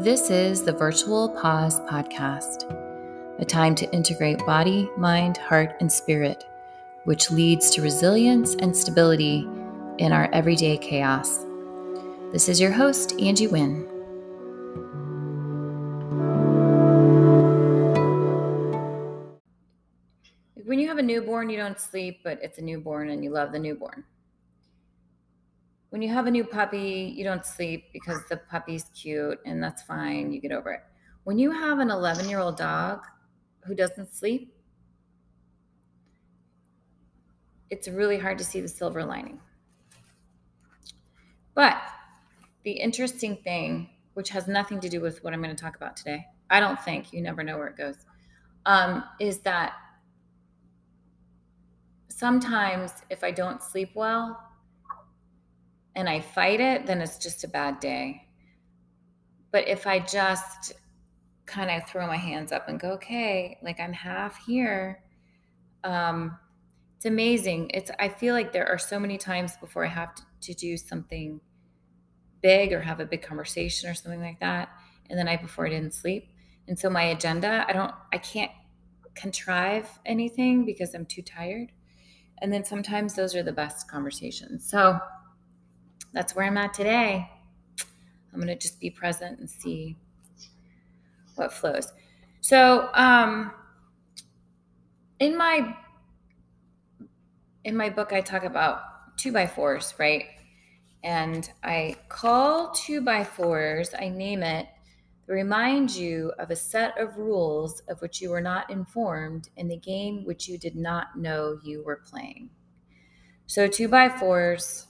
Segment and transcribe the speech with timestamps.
[0.00, 2.64] This is the Virtual Pause Podcast,
[3.38, 6.42] a time to integrate body, mind, heart, and spirit,
[7.04, 9.46] which leads to resilience and stability
[9.98, 11.44] in our everyday chaos.
[12.32, 13.86] This is your host, Angie Winn.
[20.64, 23.52] When you have a newborn, you don't sleep, but it's a newborn and you love
[23.52, 24.04] the newborn
[25.90, 29.82] when you have a new puppy, you don't sleep because the puppy's cute and that's
[29.82, 30.32] fine.
[30.32, 30.80] You get over it.
[31.24, 33.04] When you have an 11 year old dog
[33.64, 34.54] who doesn't sleep,
[37.70, 39.40] it's really hard to see the silver lining.
[41.54, 41.82] But
[42.62, 45.96] the interesting thing, which has nothing to do with what I'm going to talk about
[45.96, 47.96] today, I don't think, you never know where it goes,
[48.66, 49.74] um, is that
[52.08, 54.49] sometimes if I don't sleep well,
[55.96, 58.28] and I fight it, then it's just a bad day.
[59.52, 60.72] But if I just
[61.46, 65.02] kind of throw my hands up and go, okay, like I'm half here,
[65.82, 66.38] um,
[66.96, 67.70] it's amazing.
[67.74, 70.76] It's I feel like there are so many times before I have to, to do
[70.76, 71.40] something
[72.42, 74.68] big or have a big conversation or something like that,
[75.08, 76.28] and the night before I didn't sleep,
[76.68, 78.52] and so my agenda, I don't, I can't
[79.14, 81.72] contrive anything because I'm too tired.
[82.42, 84.68] And then sometimes those are the best conversations.
[84.70, 84.98] So
[86.12, 87.28] that's where I'm at today.
[88.32, 89.96] I'm going to just be present and see
[91.34, 91.92] what flows.
[92.40, 93.52] So, um,
[95.18, 95.76] in my
[97.64, 100.24] in my book, I talk about two by fours, right?
[101.02, 103.90] And I call two by fours.
[103.98, 104.66] I name it
[105.30, 109.76] remind you of a set of rules of which you were not informed in the
[109.76, 112.50] game which you did not know you were playing.
[113.46, 114.88] So two by fours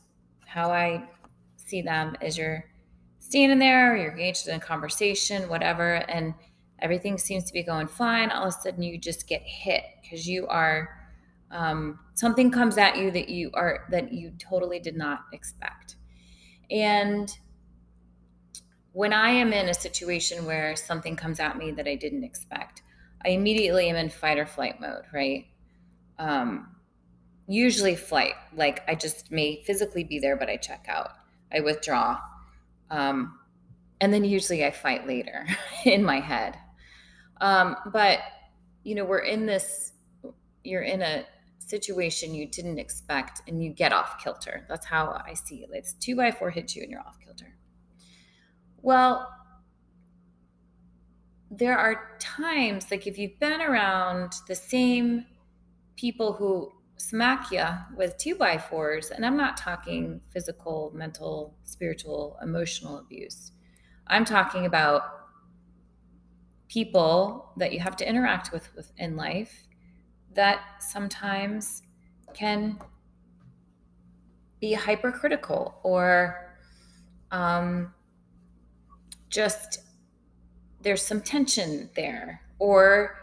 [0.51, 1.05] how I
[1.55, 2.65] see them is you're
[3.21, 6.35] standing there, you're engaged in a conversation, whatever, and
[6.81, 8.31] everything seems to be going fine.
[8.31, 10.89] All of a sudden, you just get hit because you are
[11.53, 15.95] um, something comes at you that you are that you totally did not expect.
[16.69, 17.31] And
[18.93, 22.83] when I am in a situation where something comes at me that I didn't expect,
[23.25, 25.47] I immediately am in fight or flight mode, right?
[26.19, 26.75] Um,
[27.51, 31.11] usually flight like i just may physically be there but i check out
[31.53, 32.19] i withdraw
[32.91, 33.39] um,
[34.01, 35.47] and then usually i fight later
[35.85, 36.59] in my head.
[37.41, 38.21] Um, but
[38.83, 39.93] you know we're in this
[40.65, 41.25] you're in a
[41.59, 44.67] situation you didn't expect and you get off kilter.
[44.69, 45.71] That's how i see it.
[45.73, 47.55] It's two by four hits you and you're off kilter.
[48.83, 49.31] Well
[51.51, 55.27] there are times like if you've been around the same
[55.97, 57.65] people who smack you
[57.97, 63.53] with two by fours, and I'm not talking physical, mental, spiritual, emotional abuse.
[64.07, 65.03] I'm talking about
[66.69, 68.69] people that you have to interact with,
[68.99, 69.67] in life
[70.35, 71.83] that sometimes
[72.35, 72.79] can
[74.61, 76.55] be hypercritical or
[77.31, 77.93] um,
[79.31, 79.81] just
[80.83, 83.20] there's some tension there or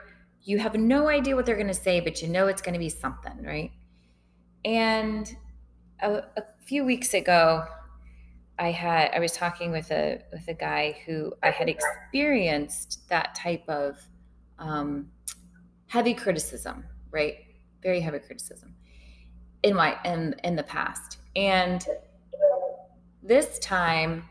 [0.48, 2.80] you have no idea what they're going to say, but you know it's going to
[2.80, 3.70] be something, right?
[4.64, 5.36] And
[6.02, 7.66] a, a, few weeks ago,
[8.58, 13.36] I had I was talking with a with a guy who I had experienced that
[13.36, 13.98] type of
[14.58, 15.10] um,
[15.88, 17.36] heavy criticism, right?
[17.84, 18.74] Very heavy criticism
[19.64, 21.86] in my in in the past, and
[23.22, 24.24] this time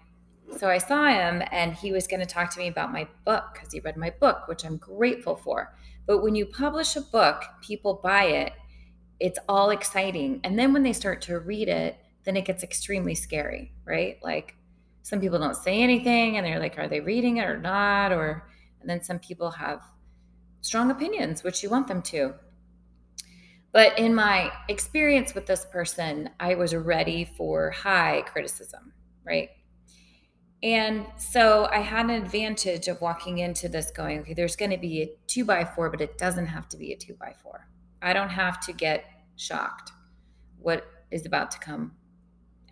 [0.58, 3.44] so I saw him and he was going to talk to me about my book
[3.52, 5.74] because he read my book, which I'm grateful for.
[6.06, 8.52] But when you publish a book, people buy it,
[9.18, 10.40] it's all exciting.
[10.44, 14.18] And then when they start to read it, then it gets extremely scary, right?
[14.22, 14.54] Like
[15.02, 18.12] some people don't say anything and they're like, are they reading it or not?
[18.12, 18.48] Or,
[18.80, 19.82] and then some people have
[20.60, 22.34] strong opinions, which you want them to.
[23.72, 28.92] But in my experience with this person, I was ready for high criticism,
[29.24, 29.50] right?
[30.62, 34.78] And so I had an advantage of walking into this going, okay, there's going to
[34.78, 37.68] be a two by four, but it doesn't have to be a two by four.
[38.02, 39.04] I don't have to get
[39.36, 39.92] shocked
[40.58, 41.92] what is about to come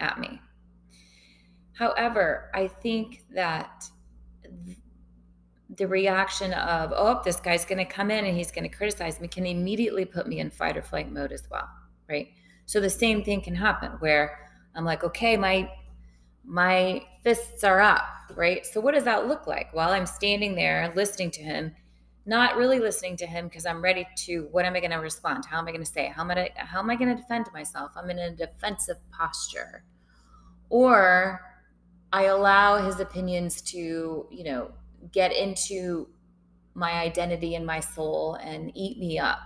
[0.01, 0.41] at me.
[1.75, 3.85] However, I think that
[5.77, 9.21] the reaction of, oh, this guy's going to come in and he's going to criticize
[9.21, 11.69] me can immediately put me in fight or flight mode as well,
[12.09, 12.29] right?
[12.67, 14.39] So the same thing can happen where
[14.75, 15.71] I'm like, okay, my
[16.45, 18.05] my fists are up,
[18.37, 18.65] right?
[18.65, 19.73] So, what does that look like?
[19.75, 21.75] Well, I'm standing there listening to him,
[22.27, 24.49] not really listening to him because I'm ready to.
[24.53, 25.47] What am I going to respond?
[25.47, 26.13] How am I going to say?
[26.15, 26.51] How am I?
[26.55, 27.93] How am I going to defend myself?
[27.97, 29.83] I'm in a defensive posture,
[30.69, 31.41] or
[32.13, 34.71] I allow his opinions to, you know,
[35.11, 36.09] get into
[36.75, 39.41] my identity and my soul and eat me up.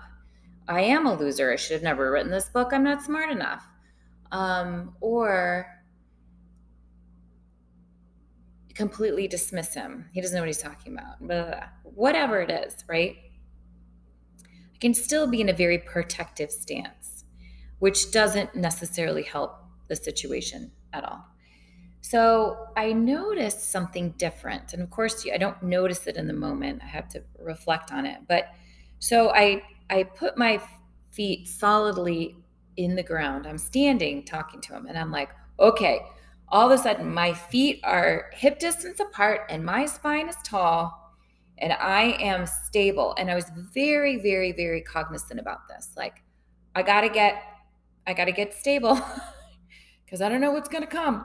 [0.67, 1.53] I am a loser.
[1.53, 2.73] I should have never written this book.
[2.73, 3.65] I'm not smart enough.
[4.33, 5.67] Um, or
[8.79, 10.05] completely dismiss him.
[10.13, 11.19] He doesn't know what he's talking about.
[11.19, 11.69] Blah, blah, blah.
[11.83, 13.17] Whatever it is, right?
[14.45, 17.25] I can still be in a very protective stance,
[17.81, 19.57] which doesn't necessarily help
[19.89, 21.25] the situation at all.
[22.03, 24.73] So I noticed something different.
[24.73, 26.81] And of course, I don't notice it in the moment.
[26.81, 28.21] I have to reflect on it.
[28.29, 28.45] But
[29.01, 29.61] so I
[29.91, 30.61] I put my
[31.11, 32.37] feet solidly
[32.77, 33.45] in the ground.
[33.45, 36.01] I'm standing talking to him and I'm like, "Okay,
[36.51, 41.15] all of a sudden my feet are hip distance apart and my spine is tall
[41.59, 45.93] and I am stable." And I was very very very cognizant about this.
[45.97, 46.23] Like
[46.75, 47.43] I got to get
[48.07, 49.01] I got to get stable
[50.11, 51.25] cuz I don't know what's to come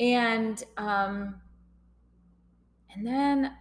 [0.00, 1.40] and um
[2.94, 3.52] and then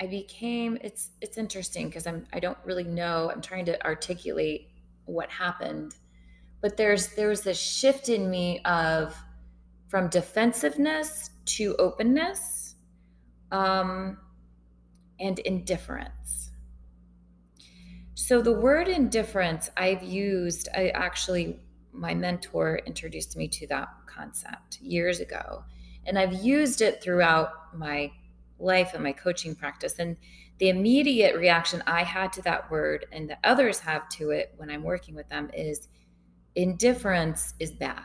[0.00, 4.68] i became it's it's interesting because i'm i don't really know i'm trying to articulate
[5.04, 5.94] what happened
[6.60, 9.16] but there's there was this shift in me of
[9.88, 12.76] from defensiveness to openness
[13.50, 14.16] um
[15.18, 16.50] and indifference
[18.14, 21.58] so the word indifference i've used i actually
[21.92, 25.64] my mentor introduced me to that concept years ago.
[26.06, 28.12] And I've used it throughout my
[28.58, 29.98] life and my coaching practice.
[29.98, 30.16] And
[30.58, 34.70] the immediate reaction I had to that word and that others have to it when
[34.70, 35.88] I'm working with them is
[36.54, 38.02] indifference is bad.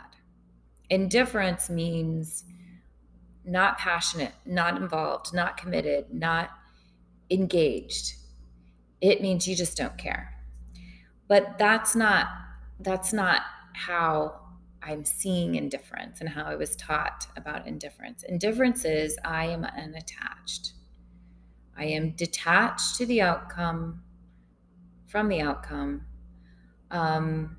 [0.89, 2.43] Indifference means
[3.43, 6.49] not passionate, not involved, not committed, not
[7.29, 8.15] engaged.
[9.01, 10.33] It means you just don't care.
[11.27, 12.27] But that's not
[12.79, 13.41] that's not
[13.73, 14.39] how
[14.83, 18.23] I'm seeing indifference and how I was taught about indifference.
[18.23, 20.73] Indifference is I am unattached.
[21.77, 24.03] I am detached to the outcome,
[25.07, 26.05] from the outcome.
[26.91, 27.57] Um,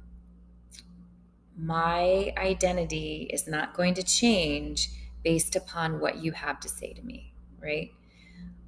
[1.56, 4.90] my identity is not going to change
[5.24, 7.90] based upon what you have to say to me, right?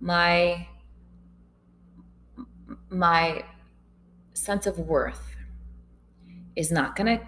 [0.00, 0.66] My
[2.90, 3.44] my
[4.34, 5.36] sense of worth
[6.56, 7.26] is not going to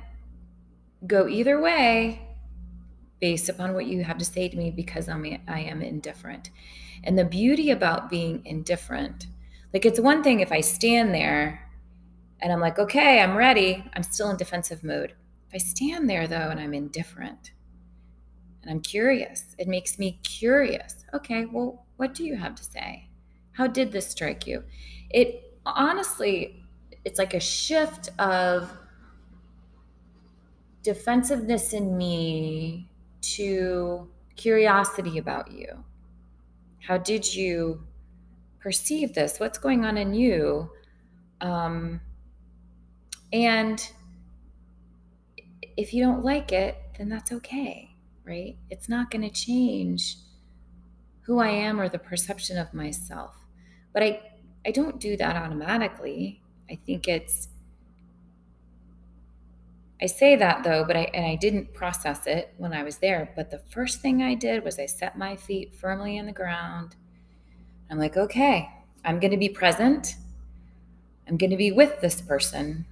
[1.06, 2.26] go either way
[3.20, 6.50] based upon what you have to say to me because I'm I am indifferent.
[7.04, 9.26] And the beauty about being indifferent,
[9.72, 11.70] like it's one thing if I stand there
[12.40, 15.14] and I'm like, okay, I'm ready, I'm still in defensive mode.
[15.50, 17.50] If I stand there though and I'm indifferent
[18.62, 21.04] and I'm curious, it makes me curious.
[21.12, 23.08] Okay, well, what do you have to say?
[23.52, 24.62] How did this strike you?
[25.10, 26.62] It honestly,
[27.04, 28.70] it's like a shift of
[30.84, 32.88] defensiveness in me
[33.22, 35.84] to curiosity about you.
[36.78, 37.82] How did you
[38.60, 39.40] perceive this?
[39.40, 40.70] What's going on in you?
[41.40, 42.00] Um,
[43.32, 43.84] and
[45.80, 48.54] if you don't like it, then that's okay, right?
[48.68, 50.16] It's not going to change
[51.22, 53.34] who I am or the perception of myself.
[53.94, 54.20] But I,
[54.66, 56.42] I don't do that automatically.
[56.70, 57.48] I think it's
[60.02, 63.32] I say that though, but I and I didn't process it when I was there.
[63.36, 66.96] But the first thing I did was I set my feet firmly in the ground.
[67.90, 68.68] I'm like, okay,
[69.04, 70.16] I'm going to be present.
[71.28, 72.86] I'm going to be with this person.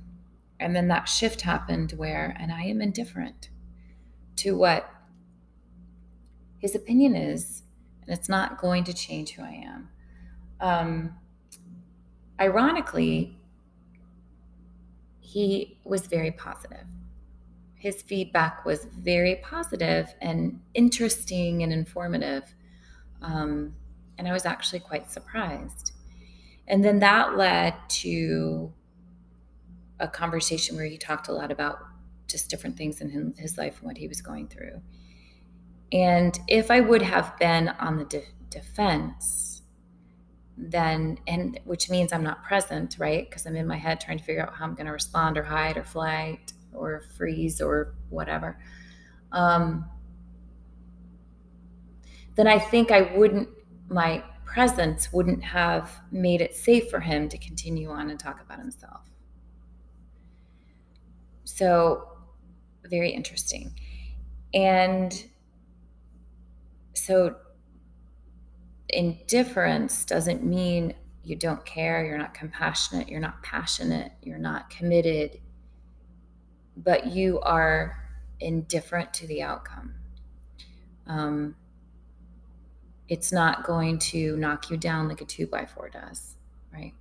[0.60, 3.50] And then that shift happened where, and I am indifferent
[4.36, 4.90] to what
[6.58, 7.62] his opinion is,
[8.02, 9.88] and it's not going to change who I am.
[10.60, 11.14] Um,
[12.40, 13.36] ironically,
[15.20, 16.86] he was very positive
[17.78, 22.54] his feedback was very positive and interesting and informative.
[23.22, 23.74] Um,
[24.18, 25.92] and I was actually quite surprised.
[26.66, 28.72] And then that led to
[30.00, 31.78] a conversation where he talked a lot about
[32.26, 34.80] just different things in his life and what he was going through.
[35.92, 39.62] And if I would have been on the de- defense,
[40.56, 43.28] then, and which means I'm not present, right?
[43.28, 45.44] Because I'm in my head trying to figure out how I'm going to respond or
[45.44, 48.58] hide or flight or freeze or whatever,
[49.32, 49.88] um,
[52.34, 53.48] then I think I wouldn't,
[53.88, 58.58] my presence wouldn't have made it safe for him to continue on and talk about
[58.58, 59.02] himself.
[61.50, 62.06] So,
[62.84, 63.72] very interesting.
[64.52, 65.24] And
[66.92, 67.36] so,
[68.90, 70.92] indifference doesn't mean
[71.24, 75.40] you don't care, you're not compassionate, you're not passionate, you're not committed,
[76.76, 77.96] but you are
[78.40, 79.94] indifferent to the outcome.
[81.06, 81.56] Um,
[83.08, 86.36] it's not going to knock you down like a two by four does,
[86.74, 86.92] right?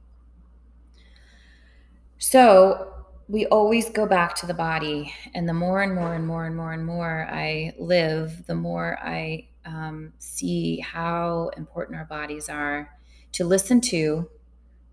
[2.18, 2.97] So
[3.28, 5.14] we always go back to the body.
[5.34, 8.98] And the more and more and more and more and more I live, the more
[9.02, 12.90] I um, see how important our bodies are
[13.34, 14.30] to listen to,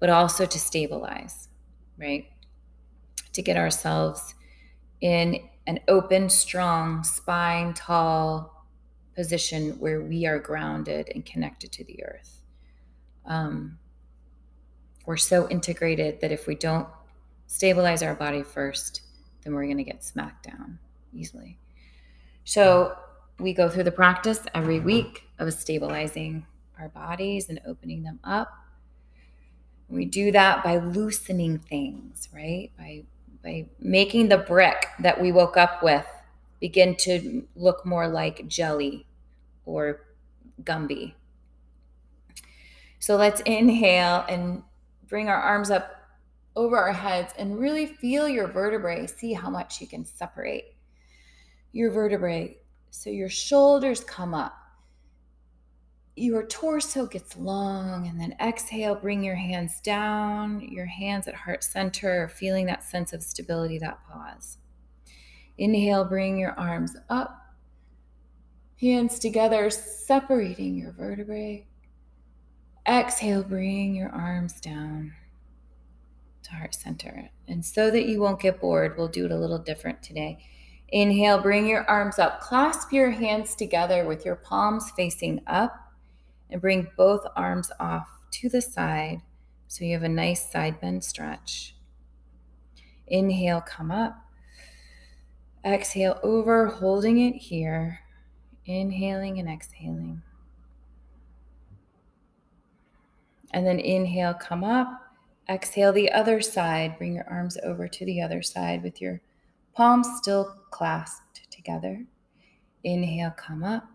[0.01, 1.49] but also to stabilize,
[1.97, 2.27] right?
[3.33, 4.35] To get ourselves
[5.01, 8.67] in an open, strong, spine tall
[9.15, 12.41] position where we are grounded and connected to the earth.
[13.25, 13.79] Um,
[15.07, 16.89] we're so integrated that if we don't
[17.47, 19.03] stabilize our body first,
[19.43, 20.79] then we're going to get smacked down
[21.13, 21.59] easily.
[22.45, 22.97] So
[23.39, 26.47] we go through the practice every week of stabilizing
[26.79, 28.53] our bodies and opening them up.
[29.89, 32.71] We do that by loosening things, right?
[32.79, 33.05] By
[33.43, 36.07] by making the brick that we woke up with
[36.61, 39.07] begin to look more like jelly
[39.67, 40.01] or
[40.63, 41.13] Gumby.
[42.99, 44.63] So let's inhale and
[45.07, 46.04] bring our arms up
[46.57, 49.07] over our heads and really feel your vertebrae.
[49.07, 50.75] See how much you can separate
[51.73, 52.57] your vertebrae.
[52.91, 54.57] So your shoulders come up.
[56.17, 61.65] Your torso gets long, and then exhale, bring your hands down, your hands at heart
[61.65, 64.59] center, feeling that sense of stability, that pause.
[65.59, 67.57] Inhale, bring your arms up,
[68.81, 71.67] hands together, separating your vertebrae.
[72.87, 75.15] Exhale, bring your arms down
[76.45, 77.31] to heart center.
[77.49, 80.39] And so that you won't get bored, we'll do it a little different today.
[80.89, 82.41] Inhale, bring your arms up.
[82.41, 85.75] Clasp your hands together with your palms facing up
[86.51, 89.21] and bring both arms off to the side
[89.67, 91.75] so you have a nice side bend stretch.
[93.07, 94.17] Inhale, come up.
[95.65, 98.01] Exhale over, holding it here.
[98.67, 100.23] Inhaling and exhaling.
[103.53, 105.04] And then inhale, come up.
[105.49, 106.97] Exhale the other side.
[106.97, 109.21] Bring your arms over to the other side with your
[109.75, 112.05] palms still clasped together.
[112.83, 113.87] Inhale, come up.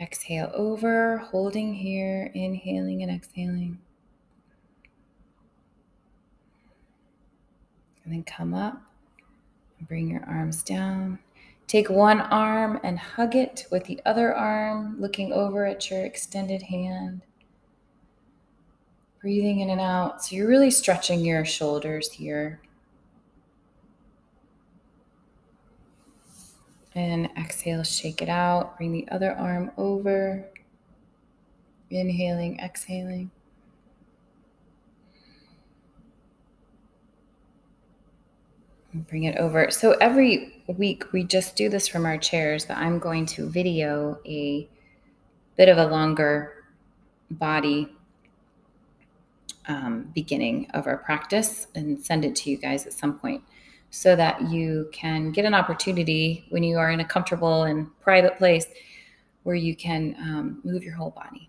[0.00, 3.78] Exhale over, holding here, inhaling and exhaling.
[8.04, 8.80] And then come up
[9.78, 11.18] and bring your arms down.
[11.66, 16.62] Take one arm and hug it with the other arm, looking over at your extended
[16.62, 17.22] hand.
[19.20, 20.24] Breathing in and out.
[20.24, 22.60] So you're really stretching your shoulders here.
[26.94, 28.76] And exhale, shake it out.
[28.76, 30.44] Bring the other arm over.
[31.90, 33.30] Inhaling, exhaling.
[38.94, 39.70] Bring it over.
[39.70, 44.18] So every week we just do this from our chairs, but I'm going to video
[44.24, 44.68] a
[45.56, 46.64] bit of a longer
[47.32, 47.88] body
[49.68, 53.42] um, beginning of our practice and send it to you guys at some point
[53.90, 58.36] so that you can get an opportunity when you are in a comfortable and private
[58.36, 58.66] place
[59.44, 61.48] where you can um, move your whole body.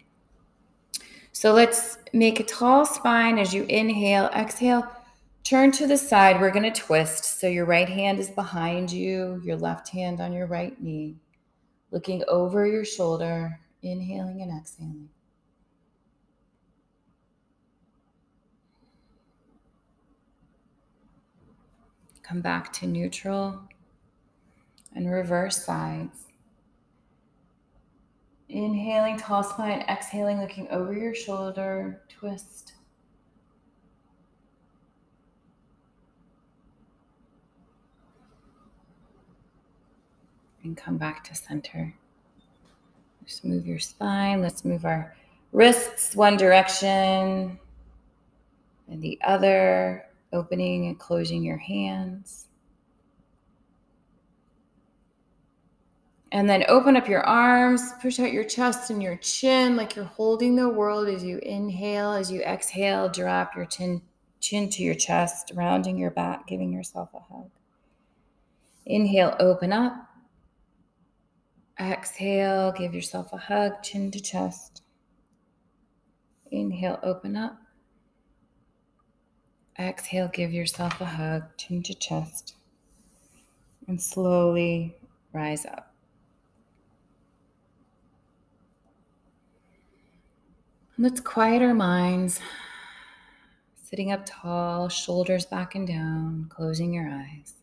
[1.32, 4.88] So let's make a tall spine as you inhale, exhale,
[5.44, 6.40] turn to the side.
[6.40, 7.40] We're going to twist.
[7.40, 11.16] So your right hand is behind you, your left hand on your right knee,
[11.92, 15.10] looking over your shoulder, inhaling and exhaling.
[22.30, 23.60] Come back to neutral
[24.96, 26.28] and reverse sides.
[28.50, 32.74] Inhaling, tall spine, exhaling, looking over your shoulder, twist.
[40.64, 41.96] And come back to center.
[43.26, 44.44] Just move your spine.
[44.44, 45.16] Let's move our
[45.52, 47.58] wrists one direction
[48.88, 52.48] and the other opening and closing your hands.
[56.32, 60.06] And then open up your arms, push out your chest and your chin like you're
[60.06, 62.12] holding the world as you inhale.
[62.12, 64.02] As you exhale, drop your chin,
[64.40, 67.50] chin to your chest, rounding your back, giving yourself a hug.
[68.86, 69.94] Inhale, open up.
[71.80, 74.84] Exhale, give yourself a hug, chin to chest.
[76.52, 77.60] Inhale, open up.
[79.80, 82.56] Exhale, give yourself a hug, chin to chest,
[83.88, 84.94] and slowly
[85.32, 85.94] rise up.
[90.98, 92.42] Let's quiet our minds,
[93.82, 97.54] sitting up tall, shoulders back and down, closing your eyes.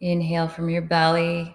[0.00, 1.54] Inhale from your belly,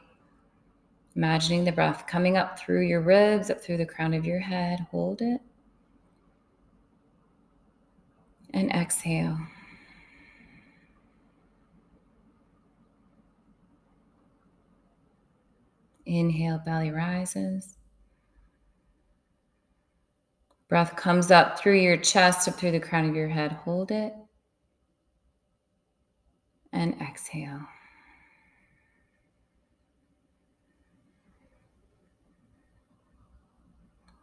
[1.15, 4.85] imagining the breath coming up through your ribs, up through the crown of your head.
[4.91, 5.41] Hold it.
[8.53, 9.37] And exhale.
[16.05, 17.77] Inhale, belly rises.
[20.69, 23.51] Breath comes up through your chest, up through the crown of your head.
[23.51, 24.13] Hold it.
[26.73, 27.61] And exhale.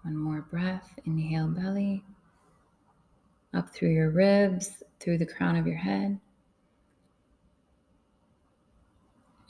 [0.03, 0.99] One more breath.
[1.07, 2.05] Inhale, belly.
[3.55, 6.19] Up through your ribs, through the crown of your head.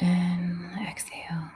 [0.00, 1.50] And exhale.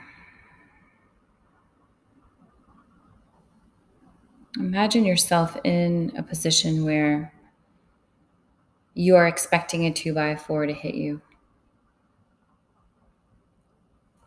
[4.58, 7.32] Imagine yourself in a position where
[8.94, 11.20] you are expecting a two by four to hit you.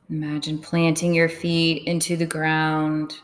[0.09, 3.15] Imagine planting your feet into the ground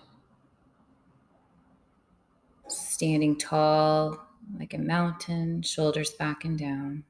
[2.68, 7.04] standing tall like a mountain, shoulders back and down.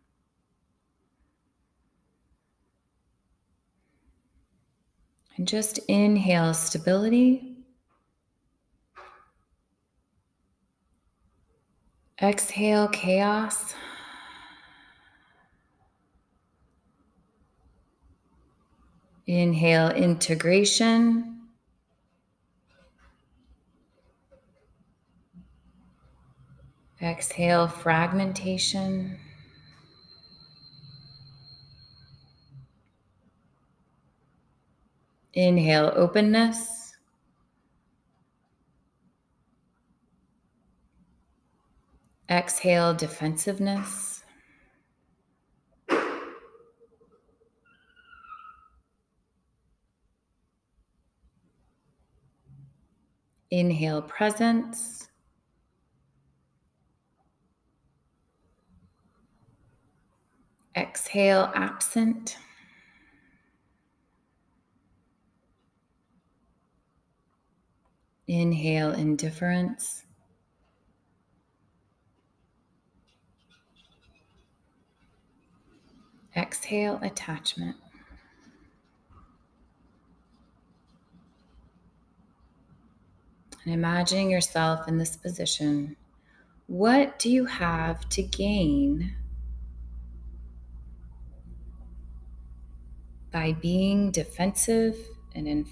[5.38, 7.58] And just inhale stability.
[12.20, 13.76] Exhale chaos.
[19.28, 21.37] Inhale integration.
[27.02, 29.18] Exhale, fragmentation.
[35.34, 36.96] Inhale, openness.
[42.30, 44.24] Exhale, defensiveness.
[53.52, 55.07] Inhale, presence.
[60.78, 62.38] Exhale, absent.
[68.28, 70.04] Inhale, indifference.
[76.36, 77.76] Exhale, attachment.
[83.66, 85.96] And imagining yourself in this position,
[86.68, 89.16] what do you have to gain
[93.38, 94.98] by being defensive
[95.36, 95.64] and in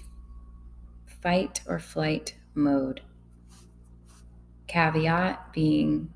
[1.20, 3.00] fight or flight mode.
[4.68, 6.08] Caveat being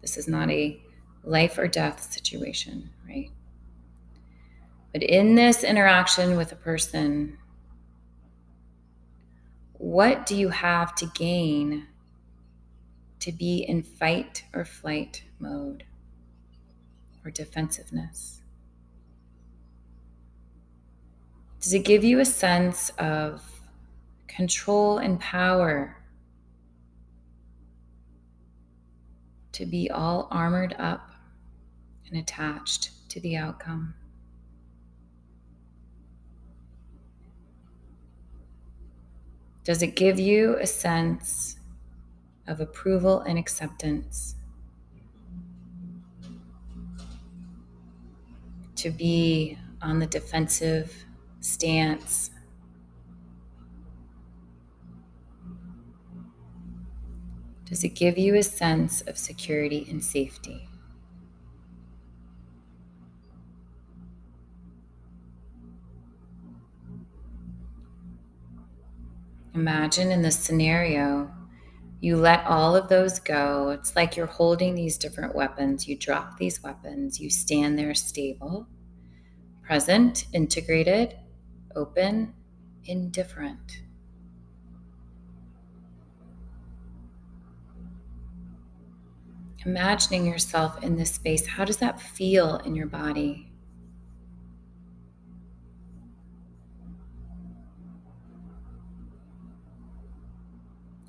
[0.00, 0.82] this is not a
[1.22, 3.30] life or death situation, right?
[4.92, 7.38] But in this interaction with a person,
[9.74, 11.86] what do you have to gain
[13.20, 15.84] to be in fight or flight mode
[17.24, 18.37] or defensiveness?
[21.60, 23.42] Does it give you a sense of
[24.28, 25.96] control and power
[29.52, 31.10] to be all armored up
[32.08, 33.94] and attached to the outcome?
[39.64, 41.56] Does it give you a sense
[42.46, 44.36] of approval and acceptance?
[48.76, 51.04] To be on the defensive
[51.48, 52.30] stance.
[57.64, 60.68] Does it give you a sense of security and safety?
[69.54, 71.30] Imagine in this scenario,
[72.00, 73.70] you let all of those go.
[73.70, 75.88] It's like you're holding these different weapons.
[75.88, 78.68] You drop these weapons, you stand there stable,
[79.62, 81.16] present, integrated,
[81.78, 82.34] open,
[82.84, 83.82] indifferent.
[89.64, 93.52] Imagining yourself in this space, how does that feel in your body?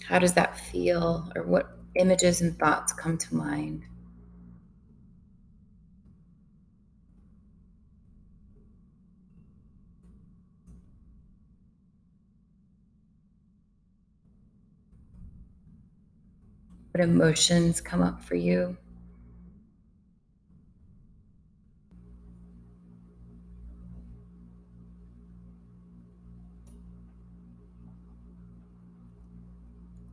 [0.07, 3.85] How does that feel, or what images and thoughts come to mind?
[16.91, 18.75] What emotions come up for you?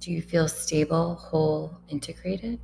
[0.01, 2.61] Do you feel stable, whole, integrated?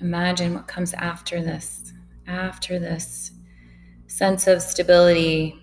[0.00, 1.92] Imagine what comes after this,
[2.26, 3.32] after this
[4.10, 5.54] sense of stability.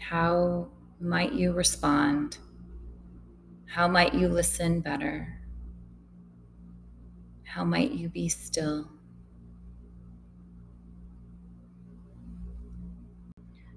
[0.00, 2.38] How might you respond?
[3.66, 5.40] How might you listen better?
[7.44, 8.88] How might you be still?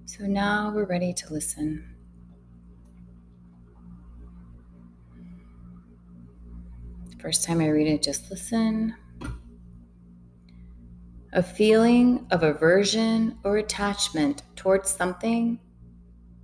[0.06, 1.94] So now we're ready to listen.
[7.20, 8.96] First time I read it, just listen.
[11.34, 15.62] A feeling of aversion or attachment towards something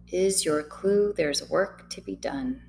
[0.08, 2.62] is your clue there's work to be done.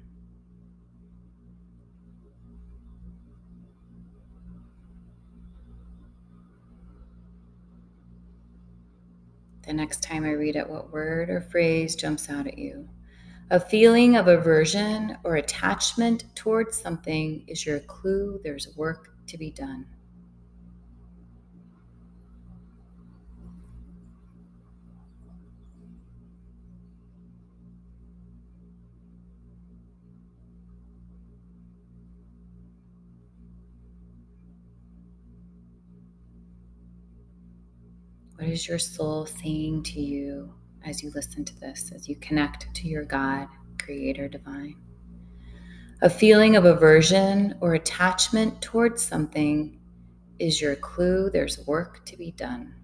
[9.63, 12.89] The next time I read it, what word or phrase jumps out at you?
[13.51, 19.53] A feeling of aversion or attachment towards something is your clue there's work to be
[19.53, 19.87] done.
[38.39, 42.73] What is your soul saying to you as you listen to this, as you connect
[42.73, 43.49] to your God,
[43.83, 44.77] Creator Divine.
[46.03, 49.81] A feeling of aversion or attachment towards something
[50.39, 52.77] is your clue there's work to be done.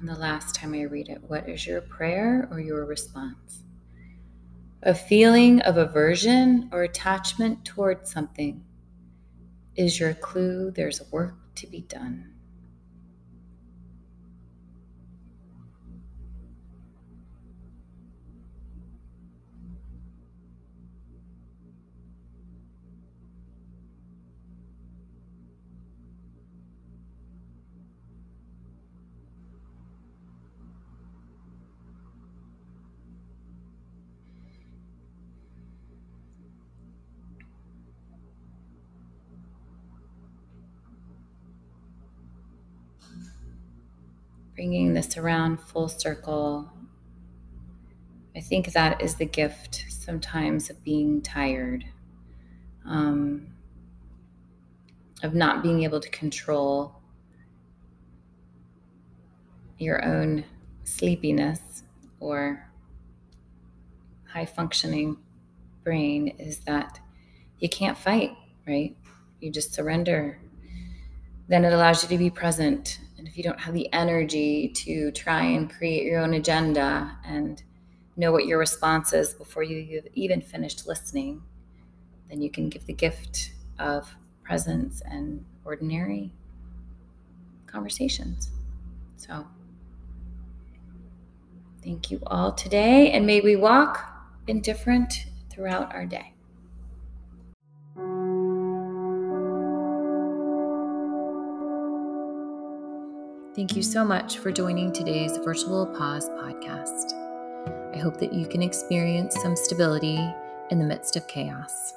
[0.00, 3.64] And the last time I read it, what is your prayer or your response?
[4.82, 8.64] A feeling of aversion or attachment towards something
[9.74, 12.37] is your clue there's work to be done.
[44.58, 46.68] Bringing this around full circle.
[48.34, 51.84] I think that is the gift sometimes of being tired,
[52.84, 53.46] um,
[55.22, 57.00] of not being able to control
[59.78, 60.42] your own
[60.82, 61.84] sleepiness
[62.18, 62.68] or
[64.24, 65.18] high functioning
[65.84, 66.98] brain is that
[67.60, 68.32] you can't fight,
[68.66, 68.96] right?
[69.40, 70.40] You just surrender.
[71.46, 75.10] Then it allows you to be present and if you don't have the energy to
[75.10, 77.64] try and create your own agenda and
[78.16, 81.42] know what your response is before you, have even finished listening,
[82.30, 86.32] then you can give the gift of presence and ordinary
[87.66, 88.50] conversations.
[89.16, 89.46] So,
[91.82, 93.98] thank you all today, and may we walk
[94.46, 96.34] indifferent throughout our day.
[103.58, 107.12] Thank you so much for joining today's Virtual Pause podcast.
[107.92, 110.16] I hope that you can experience some stability
[110.70, 111.94] in the midst of chaos.